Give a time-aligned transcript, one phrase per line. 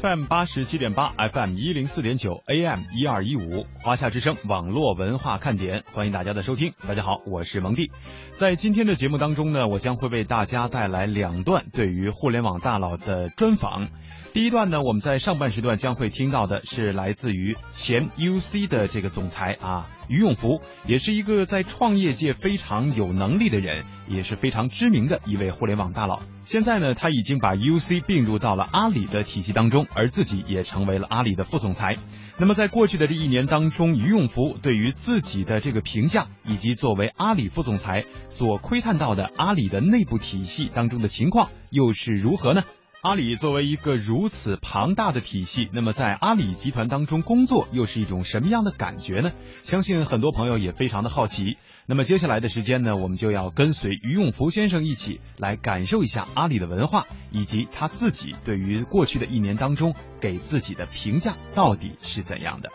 [0.00, 6.74] FM 八十七点八，FM 一零四点九，AM 一二一五，华夏之声网络文化看点，欢迎大家的收听。
[6.86, 7.90] 大家好，我是蒙蒂。
[8.32, 13.88] 在今天的节目当中呢，我将会为大家带来两段对于互联网大佬的专访。
[14.36, 26.20] 第一段呢，我们在上半时段将会听到的是来自于前 UC 的这个总裁啊，于永福，也是一个在创业界非常有能力的人，也是非常知名的一位互联网大佬。
[26.44, 31.96] 现在呢，他已经把 UC 并入到了阿里的体系当中，而自己也成为了阿里的副总裁。
[32.36, 42.64] 那么在过去的这一年当中，于永福对于自己的这个评价，以及作为阿里副总裁所窥探到的阿里的内部体系当中的情况，又是如何呢？
[43.06, 49.30] 阿里作为一个如此庞大的体系，那么在阿里集团当中工作又是一种什么样的感觉呢？
[49.62, 51.56] 相信很多朋友也非常的好奇。
[51.86, 62.72] 那么接下来的时间呢，我们就要跟随于永福先生一起来感受一下阿里的文化，以及他自己对于过去的一年当中给自己的评价到底是怎样的。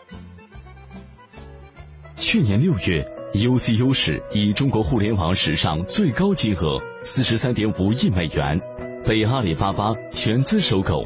[2.16, 8.62] 去年六月，UCU 市以中国互联网史上最高金额四十三点五亿美元。
[9.04, 11.04] 被阿里巴巴全资收购。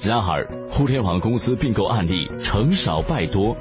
[0.00, 3.56] 然而，互联网公司并购案例成少败多，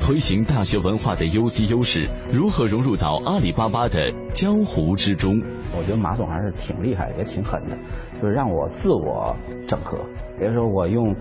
[0.00, 5.42] 推行大学文化的 UC 优势如何融入到阿里巴巴的江湖之中？
[5.76, 7.76] 我觉得马总还是挺厉害，也挺狠的，
[8.20, 9.98] 就是让我自我整合。
[10.38, 11.14] 比如说，我用。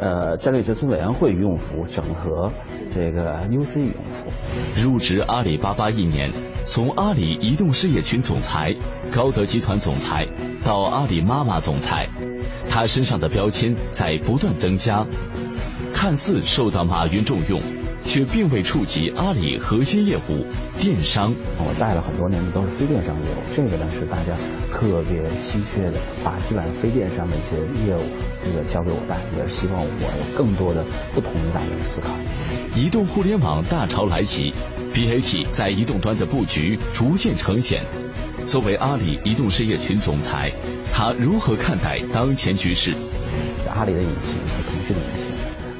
[0.00, 2.52] 呃，战略决策委员会羽绒服整合
[2.94, 4.30] 这个 UC 羽绒服，
[4.80, 6.30] 入职阿里巴巴一年，
[6.68, 8.76] 从阿里移动事业群总裁、
[9.10, 10.28] 高德集团总裁
[10.62, 12.06] 到阿里妈妈总裁，
[12.68, 15.06] 他身上的标签在不断增加，
[15.94, 17.58] 看似受到马云重用。
[18.04, 20.46] 却并未触及阿里核心业务
[20.78, 21.34] 电商。
[21.58, 24.32] 我带了很多年的都是非电商业务，这个呢是大家
[24.72, 28.00] 特别稀缺的，把基本上非电商的一些业务
[28.42, 30.82] 这个交给我带，也是希望我有更多的
[31.14, 32.08] 不同的大的思考。
[32.74, 34.54] 移动互联网大潮来袭
[34.98, 37.82] ，BAT 在移动端的布局逐渐呈现。
[38.46, 40.50] 作为阿里移动事业群总裁，
[40.92, 42.92] 他如何看待当前局势？
[43.72, 45.28] 阿里的引擎和腾讯的引擎。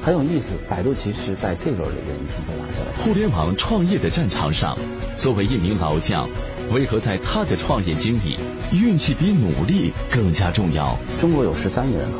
[0.01, 2.93] 很有意思，百度其实在这轮里边已经被拿下了。
[3.03, 4.73] 互联网创业的战场上，
[5.17, 6.29] 作为一名老将，
[6.71, 8.37] 为何在他的创业经历，
[8.71, 10.97] 运气比努力更加重要？
[11.19, 12.19] 中国有十三亿人口，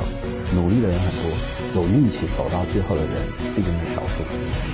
[0.54, 1.10] 努力的人很
[1.74, 4.24] 多，有运气走到最后的人毕竟是少数。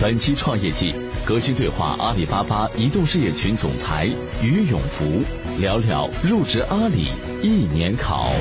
[0.01, 4.09] 本期创业季，革新对话阿里巴巴移动事业群总裁
[4.41, 5.21] 于永福，
[5.59, 7.09] 聊聊入职阿里
[7.41, 8.31] 一年考。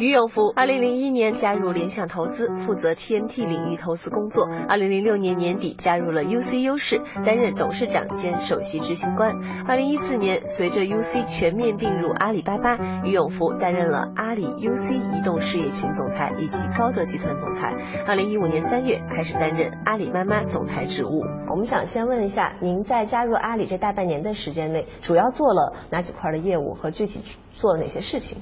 [0.00, 4.48] 于永福，二零零一年加入联想投资，负责 TMT 领域投资工作。
[4.66, 9.36] 二零零六年年底加入了 UC 优势，担任董事长兼首席执行官。
[9.68, 17.70] 二零一四年，随着 UC 全面并入阿里巴巴，于永福担任了阿里 UC 移动事业群总裁以及高德集团总裁。
[18.06, 21.20] 二零一五年三月开始担任阿里妈妈总裁职务。
[21.50, 27.20] 我们想先问一下，您在加入阿里这大半年的时间内，主要做了哪几块的业务和具体
[27.52, 28.38] 做了哪些事情？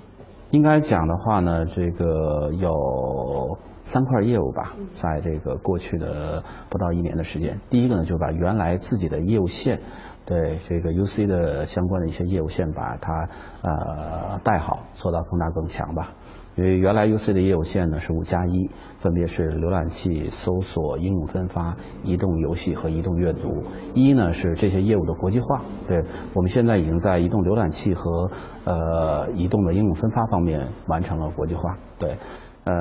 [0.50, 7.60] 应该讲的话呢，这个有三块业务吧，在这个过去的不到一年的时间。
[7.68, 9.80] 第一个呢，就把原来自己的业务线，
[10.24, 13.28] 对这个 UC 的相关的一些业务线，把它
[13.62, 16.14] 呃带好，做到更大更强吧。
[16.58, 23.62] 因为原来 UC 的业务线呢是五加一，分别是浏览器、搜索、应用分发、移动游戏和移动阅读。
[23.94, 26.04] 一呢是这些业务的国际化，对
[26.34, 28.28] 我们现在已经在移动浏览器和
[28.64, 31.78] 呃移动的应用分发方面完成了国际化。
[31.96, 32.18] 对，
[32.64, 32.74] 呃，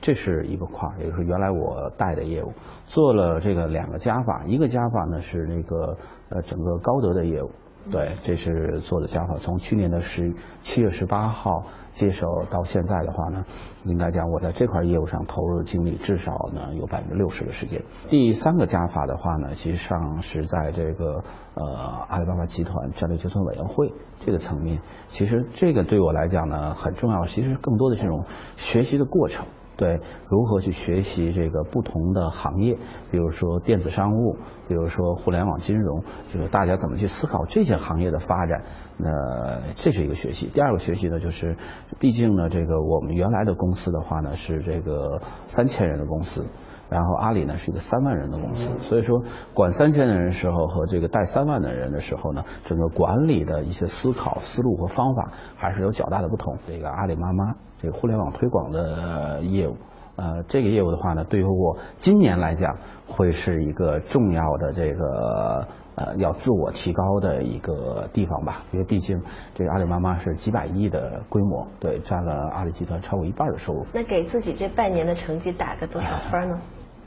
[0.00, 2.50] 这是一个块，也就是原来我带的业务，
[2.86, 5.98] 做了这个两个加法，一个加法呢是那个
[6.30, 7.50] 呃整个高德的业务。
[7.90, 9.36] 对，这是做的加法。
[9.38, 13.44] 从去年的十七月十八号接手到现在的话呢，
[13.84, 17.82] 应该讲我在这块业务上投入的精力至少呢有百分之六十的时间。
[18.08, 21.64] 第三个加法的话呢，实际上是在这个呃
[22.08, 24.80] 阿里巴巴集团战略决策委员会这个层面。
[25.08, 28.24] 其实这个对我来讲呢很重要，其实更多的这种
[28.56, 29.44] 学习的过程。
[29.82, 32.78] 对，如何去学习这个不同的行业，
[33.10, 34.36] 比如说电子商务，
[34.68, 38.62] 比如说互联网金融，就是大家怎么去思考这些行业的发展，
[38.96, 40.46] 那这是一个学习。
[40.46, 41.56] 第二个学习呢，就是
[41.98, 46.46] 毕竟呢，这个我们原来的公司的话呢，是这个三千人的公司。
[46.92, 49.22] 然后阿里呢是一个三万人的公司，所以说
[49.54, 56.58] 管三千的人时候和这个带三万的人的时候呢，整个管理的一些思考思路和方法还是有较大的不同。
[56.66, 59.76] 这个阿里妈妈这个互联网推广的业务，
[60.16, 62.76] 呃，这个业务的话呢，对于我今年来讲，
[63.08, 68.62] 会是一个重要的这个呃要自我提高的一个地方吧。
[68.72, 69.20] 因为毕竟
[69.54, 73.86] 这个阿里妈妈是几百亿的规模，对，占了阿里集团超过一半的收入。
[73.94, 76.60] 那给自己这半年的成绩打个多少分呢？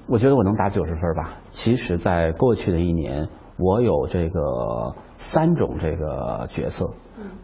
[0.07, 1.39] 我觉得我能打九十分吧。
[1.49, 6.91] 其实，在过去的一年，我有这个三种这个角色。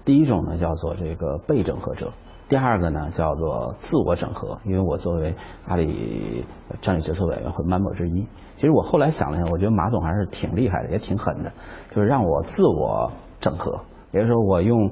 [0.05, 2.11] 第一种呢，叫做这个被整合者。
[2.49, 5.35] 第二个呢叫做自我整合，因为我作为
[5.65, 6.45] 阿里
[6.81, 11.53] 战略决策委员会 member 之一，其实我后来想了想，我觉得马总还是挺厉害的，也挺狠的，
[11.91, 13.79] 就是让我自我整合，
[14.11, 14.91] 也就是说我用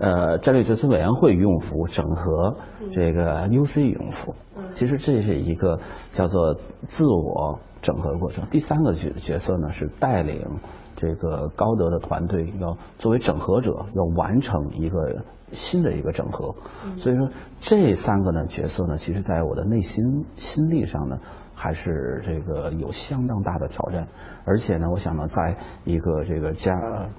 [0.00, 2.56] 呃战略决策委员会用服整合
[2.92, 4.34] 这个 UC 用服，
[4.72, 5.78] 其实这是一个
[6.10, 8.46] 叫做自我整合过程。
[8.50, 10.58] 第三个角角色呢是带领
[10.96, 15.24] 这个高德的团队，要作为整合者，要完成一个。
[15.54, 16.54] 新的一个整合，
[16.96, 17.30] 所以说
[17.60, 21.18] 这三个呢角色呢，其实在我的内心心力上呢，
[21.54, 24.08] 还是这个有相当大的挑战。
[24.44, 26.72] 而且呢，我想呢，在一个这个加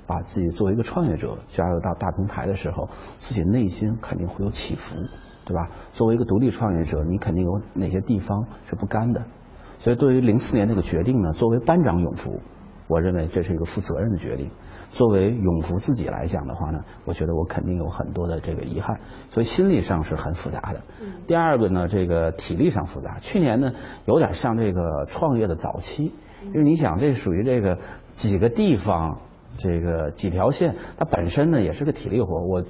[0.06, 4.96] 把自己作为一个创业者加入到大平台的时候，自己内心肯定会有起伏，
[5.46, 5.70] 对吧？
[5.92, 9.24] 作为一个独立创业者，你肯定有哪些地方是不甘的。
[9.80, 12.40] 所以，对于零四年这个决定呢，作为班长永福，
[12.88, 14.52] 我认为这是一个负责任的决定。
[14.90, 19.00] 作为永福自己来讲的话呢，我觉得我肯定有很多的这个遗憾，
[19.30, 20.82] 所以心理上是很复杂的。
[21.28, 23.20] 第二个呢，这个体力上复杂。
[23.20, 23.72] 去年呢，
[24.06, 27.78] 有点像这个创业的早期，因为你想，这属于这个
[28.12, 29.20] 几个地方，
[29.58, 32.46] 这个几条线，它本身呢也是个体力活。
[32.46, 32.64] 我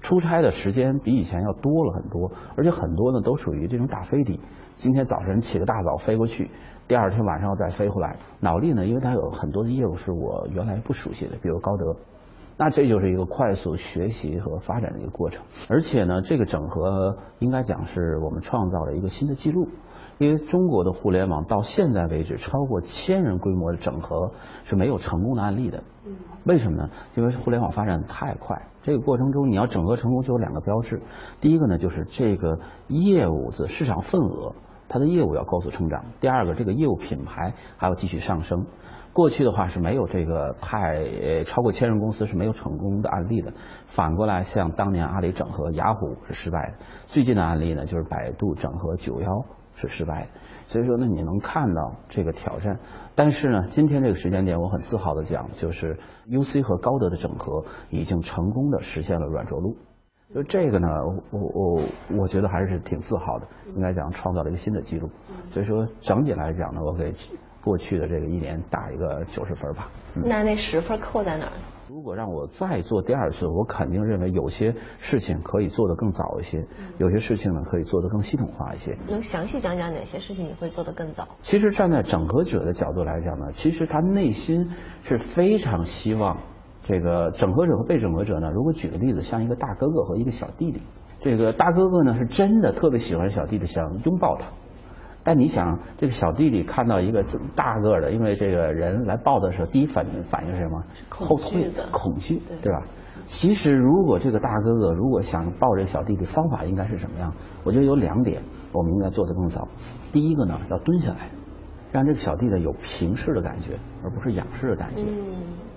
[0.00, 4.40] 出差的时间比以前要多了很多，而且很多呢都属于这种打飞的。
[4.74, 6.50] 今天早晨起个大早飞过去。
[6.88, 8.86] 第二天晚上要再飞回来，脑力呢？
[8.86, 11.94] 因为它有很多的业务是我原来不熟悉的，比如高德，
[12.56, 15.44] 那这就是一个快速学习和发展的一个过程。
[15.68, 19.68] 而且呢，这个整合应该讲是我们创造了一个新的记录，
[20.16, 24.32] 因为中国的互联网到现在为止超过千人规模的整合
[24.64, 25.84] 是没有成功的案例的。
[26.44, 26.88] 为什么呢？
[27.14, 31.02] 因为互联网发展太快，这个过程中你要整合成功就有两个标志，
[31.38, 34.54] 第一个呢就是这个业务的市场份额。
[34.88, 36.04] 它的业务要高速成长。
[36.20, 38.66] 第二个，这个业务品牌还要继续上升。
[39.12, 43.52] 过去的话是没有这个太超过千人公司是没有成功的案例的。
[43.86, 46.76] 反过来，像当年阿里整合雅虎是失败的。
[47.06, 49.44] 最近的案例呢，就是百度整合九幺
[49.74, 50.28] 是失败的。
[50.66, 52.78] 所以说呢，你能看到这个挑战。
[53.16, 55.98] 但是呢，今天这个时间点，我很自豪的讲，就是
[56.28, 59.76] UC 和高德的整合已经成功的实现了软着陆。
[60.34, 60.88] 就这个呢，
[61.30, 61.82] 我我
[62.18, 65.08] 我觉得还是挺自豪的，应该讲创造了一个新的记录。
[65.48, 67.14] 所以说整体来讲呢，我给
[67.62, 69.90] 过去的这个一年打一个九十分吧。
[70.14, 71.52] 那那十分扣在哪儿？
[71.88, 76.66] 如果让我再做第二次，我肯定认为有些事情可以做得更早一些，
[76.98, 78.98] 有些事情呢可以做得更系统化一些。
[79.08, 81.26] 能详细讲讲哪些事情你会做得更早？
[81.40, 84.72] 其实站在整合者的角度来讲呢，其实他内心
[85.02, 86.36] 是非常希望。
[86.88, 90.80] 这个整合者和被整合者呢，如果举个例子，像一个大哥哥和一个小弟弟，
[91.20, 94.46] 这个大哥哥呢是真的特别喜欢小弟弟，想拥抱他。
[95.22, 97.22] 但你想，这个小弟弟看到一个
[97.54, 100.82] 大个的，因为这个人来抱的时候，第一反反应是什么？
[101.10, 102.82] 后退，恐惧，对吧？
[103.26, 107.34] 其实，如果这个大哥哥如果想抱这个小弟弟，方法应该是什么样？
[107.64, 108.40] 我觉得有两点，
[108.72, 109.68] 我们应该做得更早。
[110.10, 111.28] 第一个呢，要蹲下来，
[111.92, 115.04] 让这个小弟弟有平视的感觉，而不是仰视的感觉。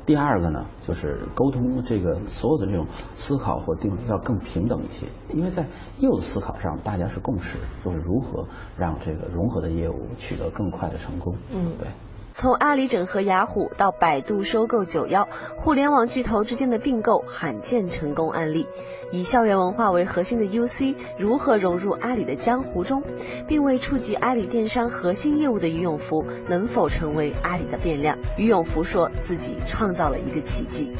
[0.06, 5.66] 第二个呢，就是沟通这个所有的这种思考或定要更平等一些，因为在
[6.00, 8.46] 业务思考上，大家是共识，就是如何
[8.76, 11.36] 让这个融合的业务取得更快的成功。
[11.54, 11.88] 嗯，对。
[12.34, 18.68] 从阿里整合雅虎到百度收购九幺，互联网巨头之间的并购罕见成功案例。
[19.12, 23.04] 以校园文化为核心的 UC 如何融入阿里的江湖中，
[23.48, 28.18] 并未触及阿里电商核心业务的俞永福能否成为阿里的变量？
[28.38, 30.94] 俞永福说自己创造了一个奇迹。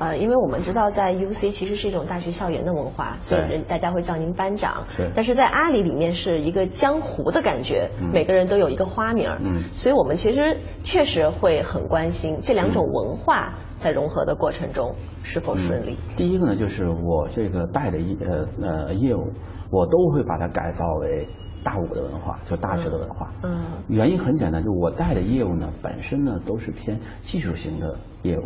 [0.00, 4.84] 呃，因为我们知道，在 UC 其实是一种大学校园的文化，所以人大家会叫您班长。
[4.88, 5.12] 是。
[5.14, 9.28] 但是在阿里里面是一个江湖的感觉，每个人都有一个花名。
[9.40, 9.64] 嗯。
[9.72, 15.98] 所以我们其实确实会很关心这两种文化在融合的过程中是否顺利。
[16.16, 19.30] 第一个呢，就是我这个带的业呃呃业务，
[19.70, 21.28] 我都会把它改造为
[21.62, 23.30] 大五的文化，就大学的文化。
[23.42, 23.60] 嗯。
[23.86, 28.44] 原因很简单，就我带的业务呢，本身呢都是偏技术型的业务。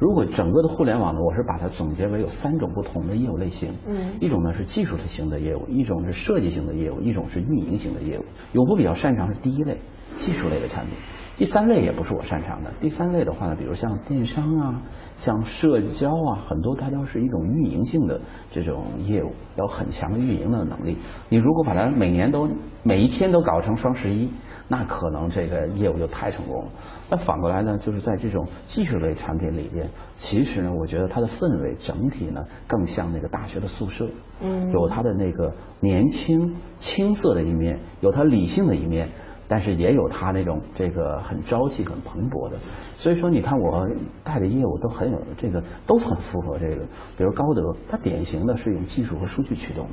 [0.00, 8.24] 如果整个的互联网呢，我是把它总结为有三种不同的业务类型，嗯，一种呢是技术型的业务，一种是设计型的业务，一种是运营型的业务。
[8.52, 9.76] 永福比较擅长是第一类，
[10.14, 10.94] 技术类的产品。
[11.40, 12.70] 第三类也不是我擅长的。
[12.82, 14.82] 第三类的话呢，比如像电商啊，
[15.16, 18.20] 像社交啊，很多它都是一种运营性的
[18.50, 20.98] 这种业务，要很强的运营的能力。
[21.30, 22.46] 你如果把它每年都
[22.82, 24.30] 每一天都搞成双十一，
[24.68, 26.70] 那可能这个业务就太成功了。
[27.08, 34.10] 那反过来呢，就是在这种技术类产品里边，其实呢，我觉得它的氛围整体呢，更像那个大学的宿舍，
[34.42, 39.08] 嗯，有它的那个年轻青涩的一面，有它理性的一面。
[39.50, 42.56] 但是也有他那种这个很朝气、很蓬勃的，
[42.94, 43.90] 所以说你看我
[44.22, 46.86] 带的业务都很有这个，都很符合这个。
[47.16, 49.90] 比如高德，它典型的是用技术和数据驱动的；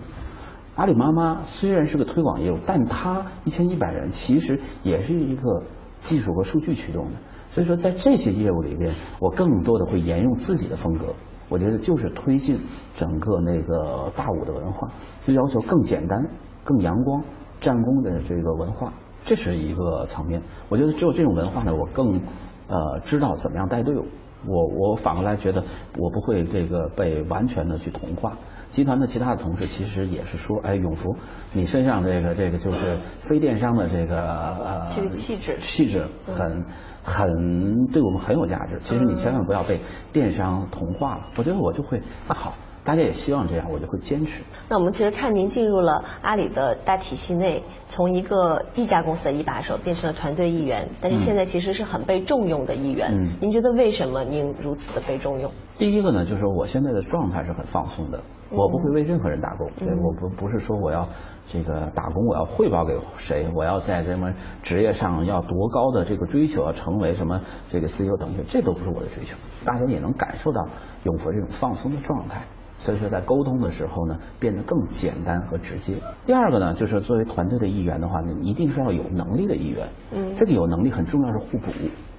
[0.76, 5.64] 阿里妈妈虽然是个推广业务，但它一千一百人其实也是一个
[5.98, 7.14] 技术和数据驱动的。
[7.50, 11.16] 所以说在这些业务里边，我更多的会沿用自己的风格。
[11.50, 12.62] 我觉得就是推进
[12.94, 14.88] 整个那个大武的文化，
[15.24, 16.30] 就要求更简单、
[16.64, 17.24] 更阳光、
[17.60, 18.94] 战功的这个文化。
[19.28, 22.22] 这是一个层面，我觉得只有这种文化呢，我更
[22.70, 24.06] 呃知道怎么样带队伍。
[24.48, 25.62] 我我反过来觉得，
[25.98, 28.38] 我不会这个被完全的去同化。
[28.70, 31.18] 集团的其他的同事其实也是说，哎，永福，
[31.52, 36.64] 你身上这个这个就是非电商的这个呃这个气质气质很
[37.04, 38.80] 很对我们很有价值。
[38.80, 39.82] 其实你千万不要被
[40.14, 41.28] 电商同化了。
[41.36, 42.54] 我觉得我就会那好。
[42.88, 44.44] 大家也希望这样，我就会坚持。
[44.70, 53.10] 那我们其实看您进入了阿里的大体系内，从一个一家公司的一把手变成了团队一员，但是现在其实是很被重用的一员。
[53.12, 55.52] 嗯，您觉得为什么您如此的被重用？
[55.78, 59.70] 第一个呢，就是我现在的状态是很放松的，我不会为任何人打工。
[59.78, 61.10] 对，我不不是说我要
[61.46, 69.38] 这个打工，我要汇报给谁，我要在什么职业上要多高的这个追求，要成为什么这个 CEO 等等，这都不是我的追求。
[69.66, 70.66] 大家也能感受到
[71.04, 72.44] 永福这种放松的状态。
[72.78, 75.96] 所以说，在沟通的时候呢，变得更简单和直接。
[76.26, 79.90] 第二个呢，就是作为团队的一员的话呢，一定是要有能力的一员。
[80.12, 81.72] 嗯，这个有能力很重要，是互补，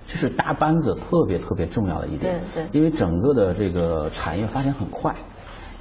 [0.06, 2.42] 这是搭班子特别特别重要的一点。
[2.54, 2.68] 对对。
[2.72, 5.14] 因为整个的这个产业发展很快，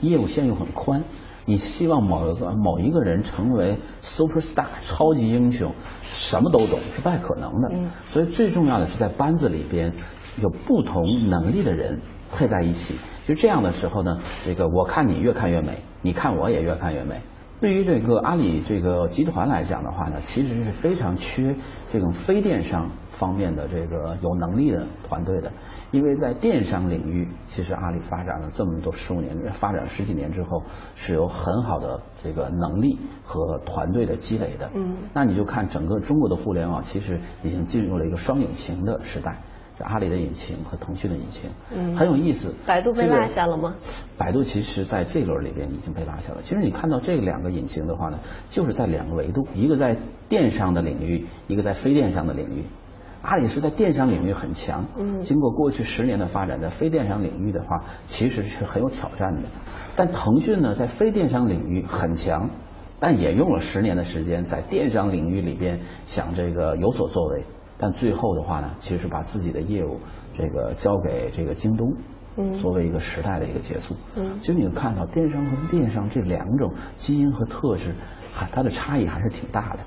[0.01, 1.03] 业务线又很宽，
[1.46, 7.69] 你希望某一个某一个人成为 super star 超级英雄，什么都懂是不太可能的。
[7.72, 7.89] 嗯。
[8.05, 9.93] 所以最重要的是在班子里边
[10.41, 12.00] 有不同能力的人。
[12.29, 12.94] 配在一起，
[13.25, 17.22] 就这样的时候呢，这个我看你越看越美，你看我也越看越美。
[17.62, 21.56] 对于这个阿里这个集团来讲的话呢，其实是非常缺
[21.89, 25.53] 这种非电商方面的这个有能力的团队的，
[25.91, 30.63] 因为在电商领域，其实阿里发展了这么多十五年，发展十几年之后，
[30.96, 34.70] 是有很好的这个能力和团队的积累的。
[34.75, 39.44] 嗯，那你就看整个中国的互联网，其实已经进入了一个双引擎的时代。
[39.79, 42.55] 阿里的引擎和腾讯的引擎，嗯，很有意思。
[42.65, 43.75] 百度被落下了吗？
[44.17, 46.41] 百度其实在这轮里边已经被落下了。
[46.41, 48.19] 其实你看到这两个引擎的话呢，
[48.50, 52.65] 就是在两个维度，一个在电商的领域，一个在非电商的领域。
[53.24, 59.50] 阿里是在电商领域很强，嗯，经过过去十年的发展，在非电商领域的话，其实是很有挑战的。
[59.96, 62.51] 但腾讯呢，在非电商领域很强，
[63.00, 67.43] 但也用了十年的时间，在电商领域里边想这个有所作为。
[67.77, 70.00] 但最后的话呢，其实是把自己的业务
[70.34, 71.93] 这个交给这个京东，
[72.38, 73.96] 嗯，作为一个时代的一个结束。
[74.15, 77.96] 嗯，其实你看到电商和电商这两种基因和特质，
[78.31, 79.79] 还它的差异还是挺大的。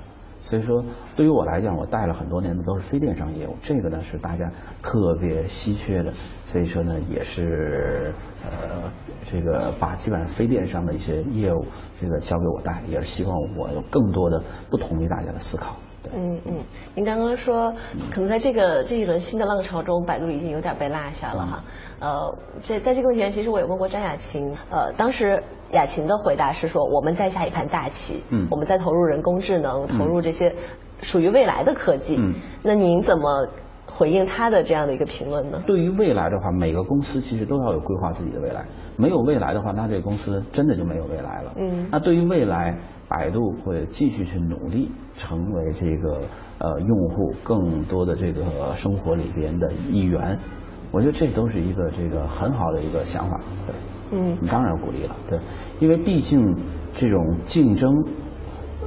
[0.43, 0.83] 所以说，
[1.15, 6.11] 对于我来讲，我带了很多年的都是非电商业务，这个呢是大家特别稀缺的。
[6.45, 8.11] 所以说呢，也是
[8.43, 8.91] 呃
[9.23, 11.63] 这个把基本上非电商的一些业务
[11.99, 15.75] 这个交给我带，也是希望我有更多的不同于大家的思考。
[16.13, 16.63] 嗯嗯，
[16.95, 17.73] 您刚刚说，
[18.11, 21.63] 可能在这个这一轮新的浪潮中，百度已经有点被落下了哈。
[21.99, 30.55] 呃，在在这个问题上，其实我也问过张雅琴，呃，当时雅琴的回答是说，我们在下一盘大棋，嗯，我们在投入人工智能，投入这些
[31.01, 32.15] 属于未来的科技。
[32.17, 33.47] 嗯，那您怎么
[33.93, 35.61] 回应他的这样的一个评论呢？
[35.67, 38.65] 对于未来的话，每个公司其实都要有规划自己的未来，
[38.97, 41.53] 没有未来的话，那这个公司真的就没有未来了。
[41.57, 42.77] 嗯，那对于未来。
[43.11, 46.21] 百度会继续去努力，成为这个
[46.59, 50.39] 呃用户更多的这个生活里边的一员。
[50.93, 53.75] 我觉得这都是一个这个很好的一个想法，对。
[54.17, 54.37] 嗯。
[54.47, 55.37] 当然鼓励了，对，
[55.81, 56.55] 因为毕竟
[56.93, 57.93] 这种竞争，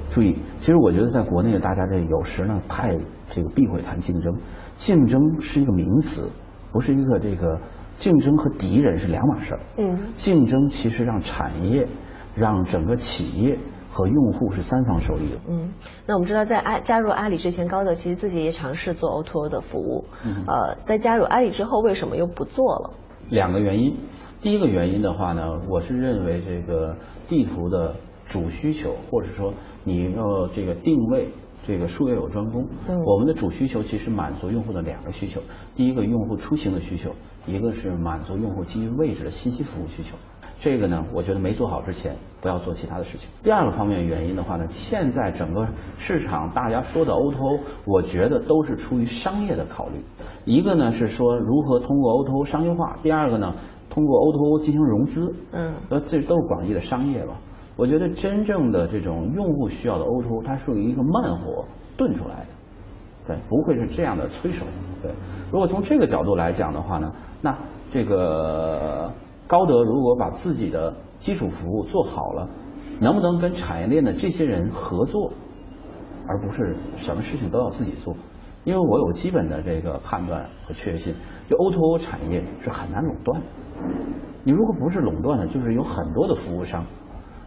[0.09, 2.97] 注意，其实我觉得在国内大家这有时呢太
[3.27, 4.35] 这个避讳谈竞争，
[4.75, 6.31] 竞争是一个名词，
[6.73, 7.59] 不是一个这个
[7.95, 9.61] 竞争和敌人是两码事儿。
[9.79, 9.99] 嗯。
[10.15, 11.89] 竞争其实让产业，
[12.35, 13.59] 让整个企业。
[13.97, 15.39] 和用户是三方受益的。
[15.49, 15.71] 嗯，
[16.05, 20.07] 那我们知道，在阿加入阿里之前，高德其实自己也尝试做 O2O 的服务。
[20.25, 20.43] 嗯。
[20.49, 22.91] 呃，在加入阿里之后，为什么又不做了？
[23.31, 23.97] 两个原因。
[24.43, 26.97] 第一个原因的话呢，我是认为这个
[27.29, 29.55] 地图的主需求，或者说
[29.85, 31.29] 你要这个定位。
[31.67, 32.69] 这个术业有专攻，
[33.07, 35.41] 我们的主需求其实满足用户的两个需求，
[35.75, 37.13] 第一个用户出行的需求，
[37.47, 40.15] 一个是满足用户基于位置的信息服务需求。
[40.59, 43.31] 这个呢，我觉得没做好之前，不要做其他的事情。
[43.43, 45.67] 第二个方面原因的话呢，现在整个
[45.97, 50.05] 市场大家说的 O2O，我觉得都是出于商业的考虑。
[50.45, 53.55] 一个呢是说如何通过 O2O 商业化，第二个呢
[53.89, 55.35] 通过 O2O 进行融资。
[55.53, 57.39] 嗯，呃，这都是广义的商业吧。
[57.77, 61.67] 我觉得真正的这种用户需要的 O2O，它属于一个慢活
[61.97, 62.47] 炖出来的，
[63.27, 64.65] 对，不会是这样的催熟。
[65.03, 65.13] 对，
[65.51, 67.13] 如果从这个角度来讲的话呢，
[67.43, 67.59] 那
[67.91, 69.13] 这个
[69.47, 72.49] 高德如果把自己的基础服务做好了，
[73.01, 75.33] 能不能跟产业链的这些人合作，
[76.29, 78.15] 而不是什么事情都要自己做？
[78.63, 81.15] 因为我有基本的这个判断和确信，
[81.49, 83.47] 就 O2O 产业是很难垄断的。
[84.45, 86.87] 你如果不是垄断的，就是有很多的服务商。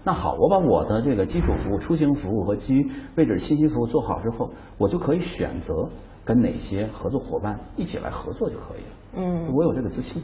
[0.08, 5.90] 那好，我把我的这个基础服务、出行服务和基于位置信息服务做好之后，我就可以选择
[6.24, 8.88] 跟哪些合作伙伴一起来合作就可以了。
[9.18, 10.24] 嗯，我有这个自信。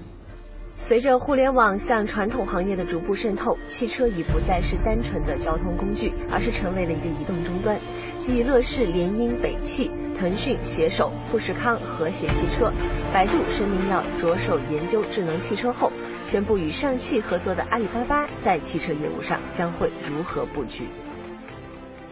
[0.85, 7.79] 随着互联网向传统行业的逐步渗透，汽车已不再是单纯的交通工具，而是成为了一个移动终端。
[8.17, 12.69] 继乐视、联英、北汽、腾讯携手富士康、和谐汽车，
[13.13, 15.89] 百度声明要着手研究智能汽车后。
[16.25, 20.89] 宣布与上汽合作的阿里巴巴在汽车业务上将会如何布局？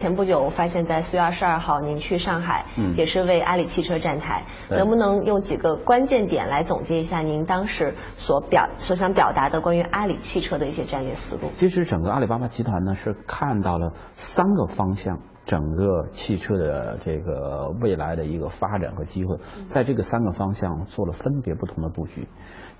[0.02, 11.50] 前不久我发现，在四月二十二号您去上海，嗯，也是为阿里汽车站台，能不能用几个关键点来总结一下您当时所表所想表达的关于阿里汽车的一些战略思路？
[11.52, 15.20] 其实整个阿里巴巴集团呢是看到了三个方向。
[15.44, 22.28] 整个汽车的这个未来的一个发展和机会，在这个三个方向做了分别不同的布局。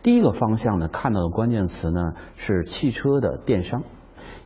[0.00, 3.83] 第一个方向呢，看到的关键词呢是汽车的电商，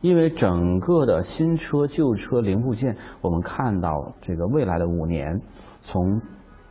[0.01, 5.41] 因为整个的新车、旧车零部件，我们看到这个未来的五年，
[5.81, 6.21] 从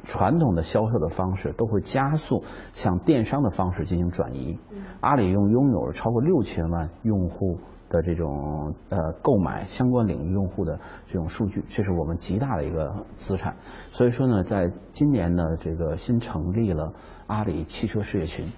[0.05, 4.59] 传统的销售的方式都会加速向电商的方式进行转移。
[5.01, 7.59] 阿里用拥有了超过六千万用户。
[7.89, 13.55] 的这种呃购买相关领域用户的这种数据，这是我们极大的一个资产。
[13.91, 16.93] 所以说呢，在今年呢，这个新成立了
[17.29, 18.49] 阿里汽车事业群，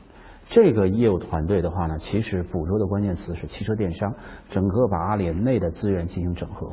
[0.48, 4.14] 这个业务团队的话呢，其实捕捉的关键词是汽车电商，
[4.48, 6.72] 整个把阿里内的资源进行整合。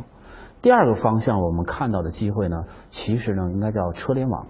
[0.61, 4.47] 第二个方向我们看到的机会呢，其实呢应该叫车联网，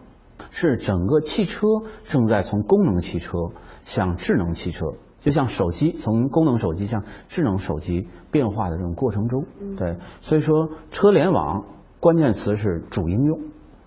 [0.51, 1.65] 是整个汽车
[2.03, 3.37] 正在从功能汽车
[3.83, 4.85] 向智能汽车。
[5.19, 9.45] 就像手机从功能手机向智能手机变化的这种过程中，
[9.75, 11.65] 对，所以说车联网
[11.99, 13.39] 关键词是主应用，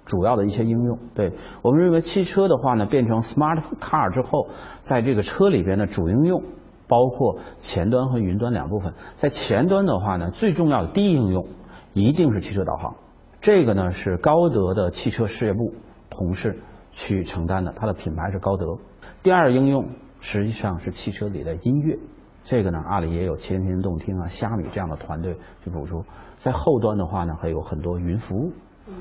[0.09, 0.99] 主要的一些应用。
[1.15, 4.49] 对我们认为汽车的话呢，变成 smart car 之后，
[4.81, 6.43] 在这个车里边的主应用
[6.89, 8.95] 包括前端和云端两部分。
[9.15, 11.47] 在前端的话呢，最重要的第一应用
[11.93, 12.97] 一定是汽车导航，
[13.41, 15.75] 这个呢是高德的汽车事业部
[16.11, 16.59] 同事
[16.91, 18.79] 去承担的，它的品牌是高德。
[19.23, 19.89] 第二应用。
[20.21, 21.97] 实际上是汽车里的音乐，
[22.43, 26.05] 这个呢，阿里也有天天动听啊、虾米这样的团队去捕捉。
[26.39, 28.51] 在后端的话呢，还有很多云服务。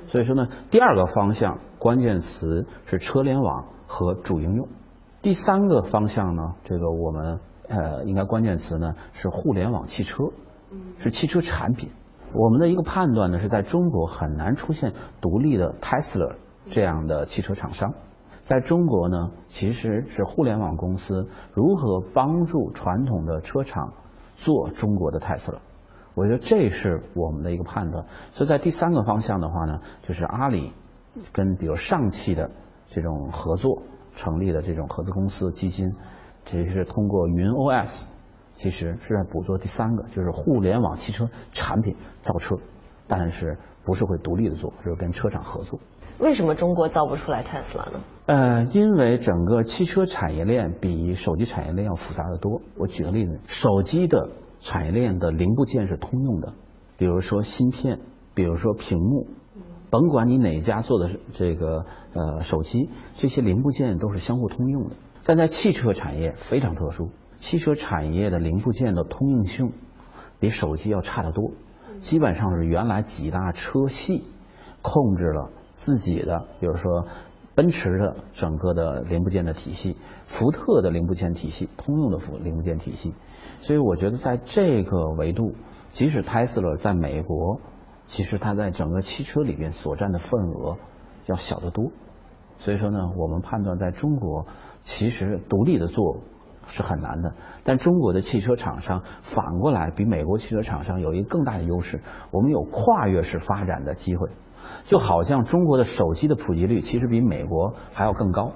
[0.06, 4.68] 所以说呢，第二个方向关键词是车联网和主应用。
[5.22, 10.26] 第三个方向呢，这个我们呃应该关键词呢是互联网汽车，
[10.98, 11.92] 是汽车产品。
[12.34, 17.94] 我们的一个判断呢是在中国很难出现独立的 Tesla 这样的汽车厂商。
[18.42, 23.94] 在中国呢，其实是互联网公司如何帮助传统的车厂
[24.36, 25.60] 做中国的特斯拉，
[26.18, 28.06] 我觉得这是我们的一个判断。
[28.32, 30.74] 所以在第三个方向的话呢，就是阿里
[31.32, 32.50] 跟比如上汽的
[32.88, 33.84] 这种合作
[34.16, 35.94] 成立的这种合资公司基金，
[36.44, 38.06] 这是通过云 OS，
[38.56, 42.56] 其实是在捕捉第三个，就是互联网汽车产品造车，
[43.08, 45.80] 但是不是会独立的做，就是跟车厂合作。
[46.18, 48.00] 为什么中国造不出来特斯拉呢？
[48.26, 52.64] 呃，因为整个汽车产业链比手机产业链要复杂的多。
[52.76, 56.54] 我举个例子，手机的产业链的零部件是通用的，
[56.98, 58.00] 比如说芯片，
[58.34, 59.28] 比如说屏幕，
[59.90, 64.96] 甭管你哪家做的这个呃手机，这些零部件都是相互通用的。
[65.24, 69.74] 但在汽车产业非常特殊，汽车产业的零部件的通用性
[70.40, 71.52] 比手机要差得多，
[72.00, 74.24] 基本上是原来几大车系
[74.82, 75.52] 控制了。
[75.78, 77.06] 自己的，比如说
[77.58, 83.16] 奔驰的整个的零部件的体系，福特的零部件体系，通用的零零部件体系，
[83.62, 85.56] 所以我觉得在这个维度，
[85.90, 87.60] 即使 Tesla 在美国，
[88.06, 90.78] 其实它在整个汽车里边所占的份额
[91.26, 91.92] 要小得多。
[92.60, 94.46] 所以说呢，我们判断在中国，
[94.82, 96.20] 其实独立的做
[96.68, 97.34] 是很难的。
[97.64, 104.30] 但中国的汽车厂商反过来比美国汽车厂商有一个更大的优势，我们有跨越式发展的机会。
[104.84, 108.54] 就好像中国的手机的普及率其实比美国还要更高，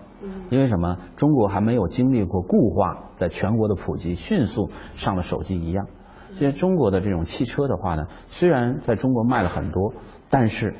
[0.50, 0.97] 因为什么？
[1.15, 5.88] 中国还没有经历过固化，在全国的普及迅速上了手机一样。
[6.34, 9.93] 其实中国的这种汽车的话呢，虽然在中国卖了很多，
[10.30, 10.76] 但是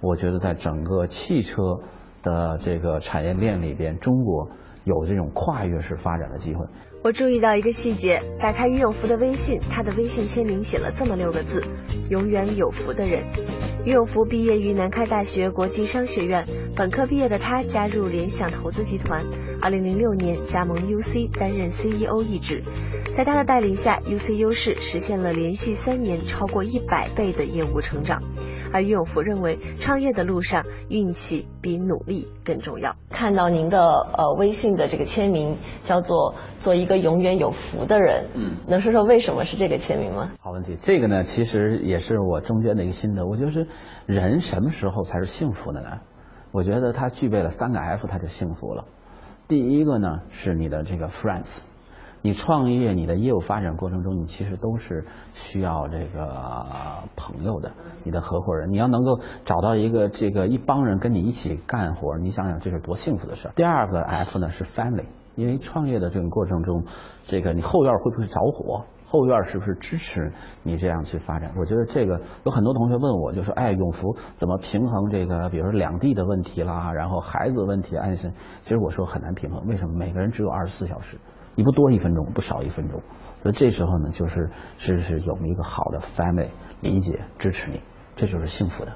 [0.00, 1.62] 我觉得在整个汽车
[2.22, 4.50] 的这个产业链里边，中国
[4.86, 6.64] 有这种跨越式发展的机会。
[7.02, 11.64] 我注意到一个细节，打开于永福的微信，他的微信签名写了这么六个字：
[12.08, 13.24] 永远有福的人。
[13.84, 16.46] 于永福毕业于南开大学国际商学院，
[16.76, 19.24] 本科毕业的他加入联想投资集团，
[19.60, 22.62] 二零零六年加盟 UC 担任 CEO 一职，
[23.12, 28.22] 在他的带领下，UC 优势实现了连续三年超过一百倍的业务成长。
[28.72, 32.96] 而俞永福认为，创业的路上运气比努力更重要。
[33.10, 40.32] 看到您的呃微信的这个签名，叫做做一个永远有福的人，嗯，能说说为什么是这个签名吗？
[40.40, 43.66] 好问题，这个呢其实也是我中间的一个心得，我就是
[44.06, 46.00] 人什么时候才是幸福的呢？
[46.52, 48.84] 我觉得他具备了三个 F，他就幸福了。
[49.48, 51.64] 第一个呢是你的这个 friends。
[52.26, 57.70] 你创业，你的业务发展过程中，你其实都是需要这个朋友的，
[58.02, 63.52] 你的合伙人，你要能够找到一个这个一帮人跟你一起干活，你想想这是多幸福的事儿。
[63.54, 65.04] 第二个 F 呢是 family，
[65.36, 66.82] 因为创业的这个过程中，
[67.26, 68.84] 这个你后院会不会着火？
[69.08, 70.32] 后院是不是支持
[70.64, 71.52] 你这样去发展？
[71.56, 78.32] 我觉得这个有很多同学问我，就说，哎，永福怎么平衡这个，比如说两地的问题啦，然后孩子问题，安心。
[78.62, 79.94] 其实我说很难平衡，为什么？
[79.96, 81.18] 每个人只有二十四小时。
[81.56, 83.02] 你不多一分钟，不少一分钟，
[83.42, 87.80] 所以这时候呢，就是是是有一个好的 family 理解支持你，
[88.14, 88.92] 这就是幸福的。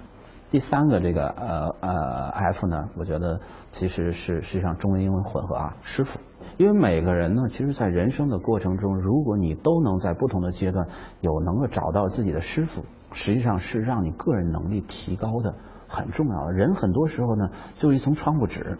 [0.50, 6.20] 第三个这个呃呃 F 呢，我觉得其实是实际上中文英文混合啊，师傅。
[6.56, 10.88] 因为每个人呢，其实在人生的过程中，如果你都能在不同的阶段
[11.20, 15.54] 有能够找到自己的师傅，实际上是让你个人能力提高的
[15.88, 16.52] 很重要的。
[16.52, 18.76] 人很多时候呢，就是一层窗户纸。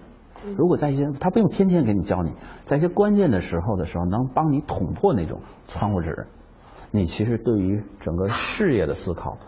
[0.57, 2.33] 如果在一些他不用天天给你教你，
[2.65, 6.27] 在一些关键的时候的时候，能帮你捅破那种窗户纸，
[6.91, 9.39] 你其实对于整个事业的思考、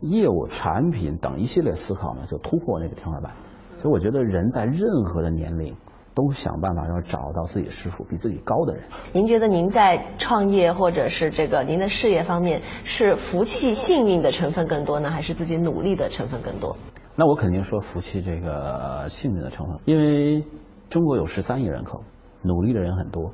[0.00, 3.32] 业务、产品等一系列思考呢，就突破那个天花板。
[3.78, 5.74] 所以我觉得人在任何的年龄
[6.14, 8.84] 都想办法要找到自己师傅比自己高的人。
[9.12, 16.76] 您觉得您在创业或者是这个您的事业方面，是福气、幸运的成分更多呢，还是自己努力的成分更多？
[17.14, 20.46] 那我肯定说福气这个幸运的成分，因为
[20.88, 22.04] 中国有十三亿人口，
[22.40, 23.32] 努力的人很多，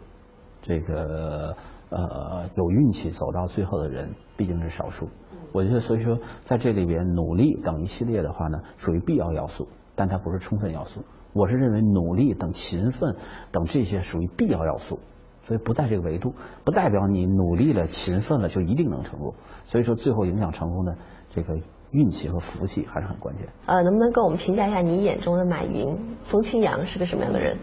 [0.61, 1.57] 这个
[1.89, 5.09] 呃有运气走到最后的人毕竟是少数。
[5.53, 11.05] 我觉得所以说在这里边努力等一系列的话呢，属于必要要素，但它不是充分要素。
[11.33, 13.15] 我是认为努力等勤奋
[13.53, 14.99] 等这些属于必要要素，
[15.43, 19.35] 所以不在这个维度，不代表你努力了勤奋了就一定能成功。
[19.67, 20.97] 所以说最后影响成功的
[21.31, 21.61] 这个。
[21.91, 23.49] 运气和福气还是很关键。
[23.67, 27.59] 呃，能不能跟我们评价一下你眼中的马云、风清扬是个什么样的人？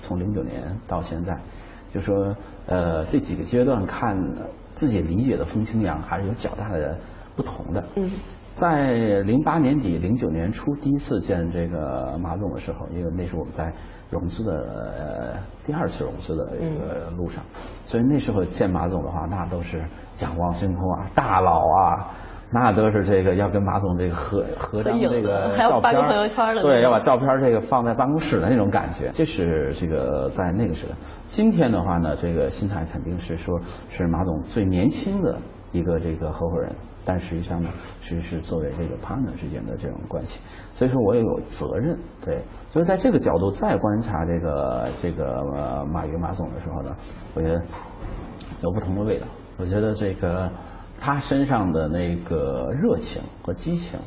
[0.00, 1.38] 从零九年到现在，
[1.90, 2.36] 就说
[2.66, 4.16] 呃这几个阶段看
[4.74, 6.98] 自己理解的风清扬还是有较大的
[7.34, 7.84] 不同的。
[7.96, 8.10] 嗯，
[8.52, 13.72] 在零八年底、零九年初第一次见这个马总的时候，因为那时候我们在
[14.10, 17.44] 融资的第二次融资的一个路上，
[17.84, 19.84] 所以那时候见马总的话，那都是
[20.20, 22.10] 仰望星空啊，大佬啊。
[22.50, 25.92] 那都是这个要跟马总这个合合张这个照片，
[26.62, 30.94] 对，要把照片这个放在办公室的那种感觉，这是这个在那个时代。
[31.26, 35.36] 今天的话呢，这个心态肯定是说是马总最年轻的
[35.72, 36.72] 一个这个合伙人，
[37.04, 37.68] 但实际上呢，
[38.00, 40.40] 是是作为这个 partner 之间的这种关系，
[40.72, 45.42] 所以说我也有责任，对，所以在这个角度再观察这个这个
[45.92, 46.94] 马云马总的时候呢，
[47.34, 47.60] 我觉得
[48.62, 49.26] 有不同的味道。
[49.58, 50.48] 我觉得这个。
[51.00, 53.98] 他身上的那个热情和激情，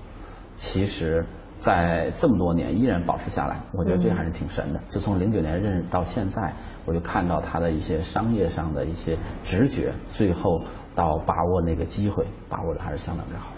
[0.56, 1.26] 其实，
[1.58, 4.80] 在这么多年依然保持下来，我觉得这还是挺神的。
[4.90, 6.54] 就从零九年认识到现在，
[6.86, 10.62] 我就看到他的一些商业上的一些直觉，最后
[10.96, 13.52] 到把握那个机会，把握的还是相当之好。